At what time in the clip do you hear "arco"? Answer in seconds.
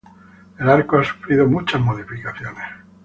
0.67-0.97